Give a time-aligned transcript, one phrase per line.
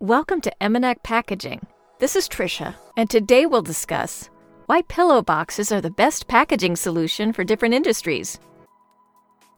[0.00, 1.66] Welcome to Emenac Packaging.
[1.98, 4.30] This is Trisha, and today we'll discuss
[4.66, 8.38] why pillow boxes are the best packaging solution for different industries.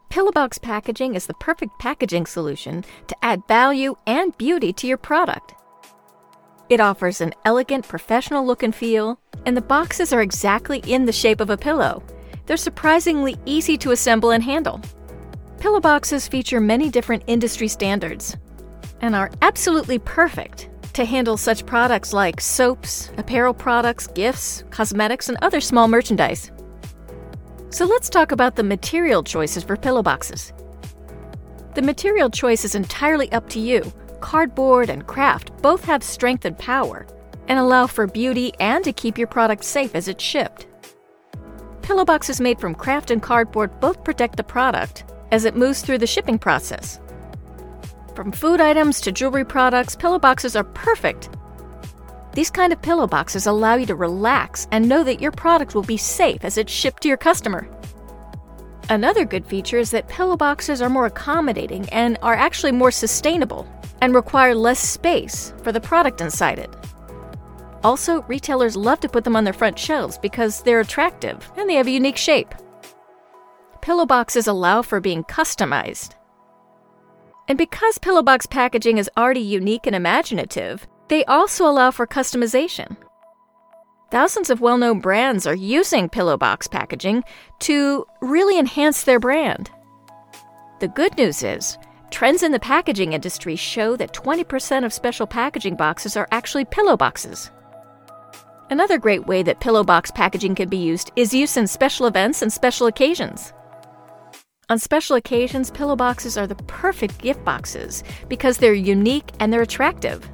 [0.09, 4.97] Pillow box packaging is the perfect packaging solution to add value and beauty to your
[4.97, 5.53] product.
[6.71, 11.13] It offers an elegant, professional look and feel, and the boxes are exactly in the
[11.13, 12.03] shape of a pillow.
[12.47, 14.81] They're surprisingly easy to assemble and handle.
[15.59, 18.39] Pillow boxes feature many different industry standards,
[19.01, 25.39] and are absolutely perfect to handle such products like soaps, apparel products, gifts, cosmetics, and
[25.41, 26.51] other small merchandise.
[27.71, 30.53] So let's talk about the material choices for pillow boxes.
[31.75, 33.93] The material choice is entirely up to you.
[34.21, 37.07] Cardboard and craft both have strength and power
[37.47, 40.67] and allow for beauty and to keep your product safe as it's shipped.
[41.83, 45.99] Pillow boxes made from craft and cardboard both protect the product as it moves through
[45.99, 47.01] the shipping process
[48.21, 51.31] from food items to jewelry products, pillow boxes are perfect.
[52.35, 55.85] These kind of pillow boxes allow you to relax and know that your product will
[55.85, 57.67] be safe as it's shipped to your customer.
[58.91, 63.67] Another good feature is that pillow boxes are more accommodating and are actually more sustainable
[64.03, 66.77] and require less space for the product inside it.
[67.83, 71.75] Also, retailers love to put them on their front shelves because they're attractive and they
[71.77, 72.55] have a unique shape.
[73.81, 76.17] Pillow boxes allow for being customized
[77.51, 82.97] and because Pillowbox packaging is already unique and imaginative, they also allow for customization.
[84.13, 87.25] Thousands of well known brands are using Pillowbox packaging
[87.59, 89.69] to really enhance their brand.
[90.79, 91.77] The good news is,
[92.13, 96.97] trends in the packaging industry show that 20% of special packaging boxes are actually pillow
[96.97, 97.51] boxes.
[98.71, 102.53] Another great way that Pillowbox packaging can be used is use in special events and
[102.53, 103.53] special occasions.
[104.71, 109.63] On special occasions, pillow boxes are the perfect gift boxes because they're unique and they're
[109.63, 110.31] attractive.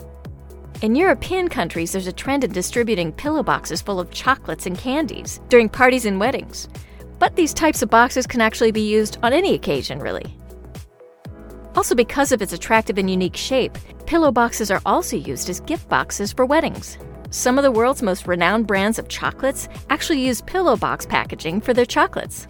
[0.82, 5.40] In European countries, there's a trend in distributing pillow boxes full of chocolates and candies
[5.48, 6.68] during parties and weddings.
[7.18, 10.36] But these types of boxes can actually be used on any occasion, really.
[11.74, 15.88] Also, because of its attractive and unique shape, pillow boxes are also used as gift
[15.88, 16.98] boxes for weddings.
[17.30, 21.72] Some of the world's most renowned brands of chocolates actually use pillow box packaging for
[21.72, 22.46] their chocolates.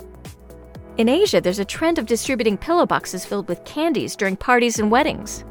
[0.98, 4.90] In Asia, there's a trend of distributing pillow boxes filled with candies during parties and
[4.90, 5.44] weddings.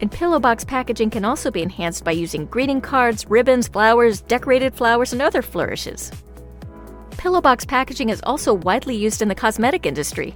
[0.00, 4.74] And pillow box packaging can also be enhanced by using greeting cards, ribbons, flowers, decorated
[4.74, 6.10] flowers, and other flourishes.
[7.12, 10.34] Pillow box packaging is also widely used in the cosmetic industry.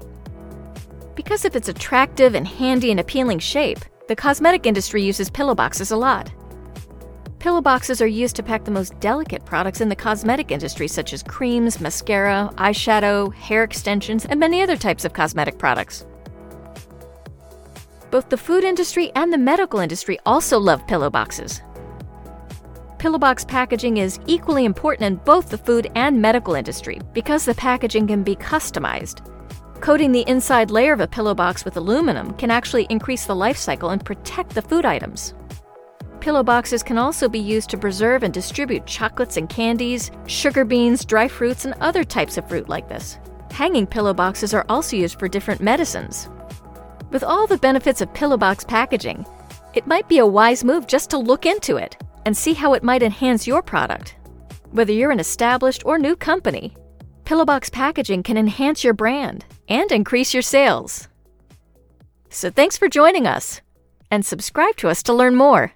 [1.17, 5.91] Because of its attractive and handy and appealing shape, the cosmetic industry uses pillow boxes
[5.91, 6.31] a lot.
[7.45, 11.13] Pillow boxes are used to pack the most delicate products in the cosmetic industry, such
[11.13, 16.07] as creams, mascara, eyeshadow, hair extensions, and many other types of cosmetic products.
[18.11, 21.61] Both the food industry and the medical industry also love pillow boxes.
[22.97, 27.55] Pillow box packaging is equally important in both the food and medical industry because the
[27.57, 29.21] packaging can be customized.
[29.83, 33.59] Coating the inside layer of a pillow box with aluminum can actually increase the life
[33.59, 35.35] cycle and protect the food items.
[36.25, 41.05] Pillow boxes can also be used to preserve and distribute chocolates and candies, sugar beans,
[41.05, 43.19] dry fruits, and other types of fruit like this.
[43.51, 46.31] Hanging pillow boxes are also used for different medicines.
[47.11, 49.27] With all the benefits of pillow box packaging,
[49.75, 52.83] it might be a wise move just to look into it and see how it
[52.83, 54.17] might enhance your product.
[54.71, 56.75] Whether you're an established or new company,
[57.27, 61.07] pillow box packaging can enhance your brand and increase your sales.
[62.31, 63.61] So thanks for joining us,
[64.11, 65.75] and subscribe to us to learn more.